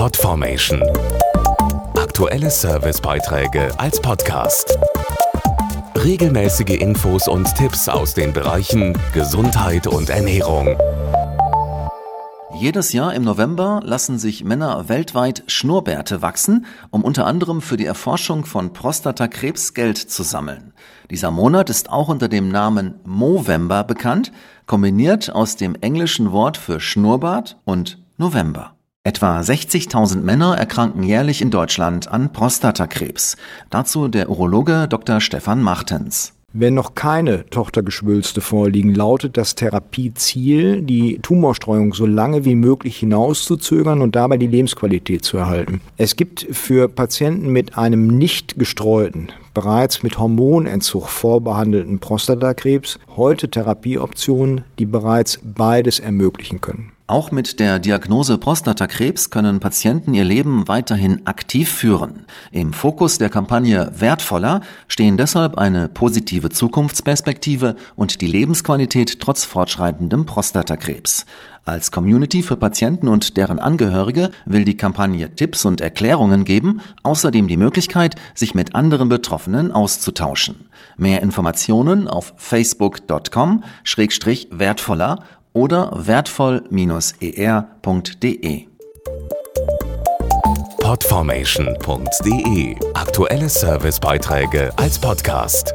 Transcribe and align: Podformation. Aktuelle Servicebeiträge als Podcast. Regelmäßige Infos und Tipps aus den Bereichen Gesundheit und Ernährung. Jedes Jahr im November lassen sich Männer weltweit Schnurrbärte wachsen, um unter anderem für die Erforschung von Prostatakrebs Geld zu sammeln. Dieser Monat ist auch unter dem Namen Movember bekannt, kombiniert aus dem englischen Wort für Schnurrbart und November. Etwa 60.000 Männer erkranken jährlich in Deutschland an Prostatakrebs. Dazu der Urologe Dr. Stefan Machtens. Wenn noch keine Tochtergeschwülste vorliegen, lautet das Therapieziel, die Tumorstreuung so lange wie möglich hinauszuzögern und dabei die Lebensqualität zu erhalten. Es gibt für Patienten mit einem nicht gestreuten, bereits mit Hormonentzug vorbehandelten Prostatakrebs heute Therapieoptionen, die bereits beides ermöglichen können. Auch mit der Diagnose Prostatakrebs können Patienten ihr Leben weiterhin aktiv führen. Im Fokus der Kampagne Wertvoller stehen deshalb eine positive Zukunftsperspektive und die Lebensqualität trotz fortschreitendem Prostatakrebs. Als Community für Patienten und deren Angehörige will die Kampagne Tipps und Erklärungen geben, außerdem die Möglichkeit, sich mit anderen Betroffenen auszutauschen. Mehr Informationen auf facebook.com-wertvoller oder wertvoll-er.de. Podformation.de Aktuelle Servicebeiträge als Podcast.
Podformation. 0.00 0.82
Aktuelle 1.94 2.48
Servicebeiträge 2.48 3.70
als 3.78 4.00
Podcast. 4.00 4.78
Regelmäßige 5.94 6.80
Infos 6.80 7.28
und 7.28 7.54
Tipps 7.54 7.86
aus 7.86 8.14
den 8.14 8.32
Bereichen 8.32 8.96
Gesundheit 9.12 9.86
und 9.86 10.08
Ernährung. 10.08 10.78
Jedes 12.58 12.94
Jahr 12.94 13.12
im 13.12 13.24
November 13.24 13.82
lassen 13.84 14.18
sich 14.18 14.42
Männer 14.42 14.88
weltweit 14.88 15.42
Schnurrbärte 15.48 16.22
wachsen, 16.22 16.64
um 16.88 17.04
unter 17.04 17.26
anderem 17.26 17.60
für 17.60 17.76
die 17.76 17.84
Erforschung 17.84 18.46
von 18.46 18.72
Prostatakrebs 18.72 19.74
Geld 19.74 19.98
zu 19.98 20.22
sammeln. 20.22 20.72
Dieser 21.10 21.30
Monat 21.30 21.68
ist 21.68 21.90
auch 21.90 22.08
unter 22.08 22.28
dem 22.28 22.48
Namen 22.48 22.94
Movember 23.04 23.84
bekannt, 23.84 24.32
kombiniert 24.64 25.30
aus 25.30 25.56
dem 25.56 25.74
englischen 25.74 26.32
Wort 26.32 26.56
für 26.56 26.80
Schnurrbart 26.80 27.58
und 27.66 28.02
November. 28.16 28.79
Etwa 29.02 29.40
60.000 29.40 30.20
Männer 30.20 30.58
erkranken 30.58 31.02
jährlich 31.02 31.40
in 31.40 31.50
Deutschland 31.50 32.08
an 32.08 32.34
Prostatakrebs. 32.34 33.38
Dazu 33.70 34.08
der 34.08 34.28
Urologe 34.28 34.88
Dr. 34.90 35.22
Stefan 35.22 35.62
Machtens. 35.62 36.34
Wenn 36.52 36.74
noch 36.74 36.94
keine 36.94 37.48
Tochtergeschwülste 37.48 38.42
vorliegen, 38.42 38.94
lautet 38.94 39.38
das 39.38 39.54
Therapieziel, 39.54 40.82
die 40.82 41.18
Tumorstreuung 41.22 41.94
so 41.94 42.04
lange 42.04 42.44
wie 42.44 42.56
möglich 42.56 42.98
hinauszuzögern 42.98 44.02
und 44.02 44.16
dabei 44.16 44.36
die 44.36 44.48
Lebensqualität 44.48 45.24
zu 45.24 45.38
erhalten. 45.38 45.80
Es 45.96 46.16
gibt 46.16 46.46
für 46.50 46.86
Patienten 46.88 47.48
mit 47.48 47.78
einem 47.78 48.06
nicht 48.06 48.58
gestreuten, 48.58 49.28
bereits 49.54 50.02
mit 50.02 50.18
Hormonentzug 50.18 51.08
vorbehandelten 51.08 51.98
Prostatakrebs 51.98 52.98
heute 53.16 53.50
Therapieoptionen, 53.50 54.64
die 54.78 54.86
bereits 54.86 55.40
beides 55.42 55.98
ermöglichen 55.98 56.60
können. 56.60 56.92
Auch 57.10 57.32
mit 57.32 57.58
der 57.58 57.80
Diagnose 57.80 58.38
Prostatakrebs 58.38 59.30
können 59.30 59.58
Patienten 59.58 60.14
ihr 60.14 60.22
Leben 60.22 60.68
weiterhin 60.68 61.26
aktiv 61.26 61.68
führen. 61.68 62.24
Im 62.52 62.72
Fokus 62.72 63.18
der 63.18 63.28
Kampagne 63.28 63.90
Wertvoller 63.96 64.60
stehen 64.86 65.16
deshalb 65.16 65.58
eine 65.58 65.88
positive 65.88 66.50
Zukunftsperspektive 66.50 67.74
und 67.96 68.20
die 68.20 68.28
Lebensqualität 68.28 69.18
trotz 69.18 69.44
fortschreitendem 69.44 70.24
Prostatakrebs. 70.24 71.26
Als 71.70 71.90
Community 71.92 72.42
für 72.42 72.56
Patienten 72.56 73.06
und 73.06 73.36
deren 73.36 73.60
Angehörige 73.60 74.32
will 74.44 74.64
die 74.64 74.76
Kampagne 74.76 75.32
Tipps 75.36 75.64
und 75.64 75.80
Erklärungen 75.80 76.44
geben, 76.44 76.80
außerdem 77.04 77.46
die 77.46 77.56
Möglichkeit, 77.56 78.16
sich 78.34 78.56
mit 78.56 78.74
anderen 78.74 79.08
Betroffenen 79.08 79.70
auszutauschen. 79.70 80.68
Mehr 80.96 81.22
Informationen 81.22 82.08
auf 82.08 82.34
facebook.com-wertvoller 82.38 85.22
oder 85.52 85.92
wertvoll-er.de. 85.94 88.66
Podformation.de 90.80 92.76
Aktuelle 92.94 93.48
Servicebeiträge 93.48 94.72
als 94.76 94.98
Podcast. 94.98 95.72